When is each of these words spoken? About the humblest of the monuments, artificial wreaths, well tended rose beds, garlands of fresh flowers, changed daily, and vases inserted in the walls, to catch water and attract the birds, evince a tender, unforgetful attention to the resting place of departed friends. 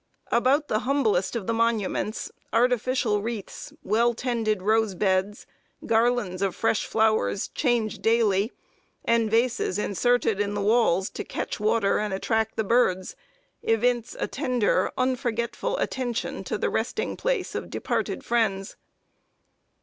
About 0.31 0.67
the 0.67 0.79
humblest 0.79 1.35
of 1.35 1.45
the 1.45 1.53
monuments, 1.53 2.31
artificial 2.51 3.21
wreaths, 3.21 3.71
well 3.83 4.15
tended 4.15 4.63
rose 4.63 4.95
beds, 4.95 5.45
garlands 5.85 6.41
of 6.41 6.55
fresh 6.55 6.87
flowers, 6.87 7.49
changed 7.49 8.01
daily, 8.01 8.51
and 9.05 9.29
vases 9.29 9.77
inserted 9.77 10.39
in 10.39 10.55
the 10.55 10.59
walls, 10.61 11.07
to 11.11 11.23
catch 11.23 11.59
water 11.59 11.99
and 11.99 12.15
attract 12.15 12.55
the 12.55 12.63
birds, 12.63 13.15
evince 13.61 14.15
a 14.19 14.25
tender, 14.27 14.91
unforgetful 14.97 15.77
attention 15.77 16.43
to 16.45 16.57
the 16.57 16.71
resting 16.71 17.15
place 17.15 17.53
of 17.53 17.69
departed 17.69 18.25
friends. 18.25 18.77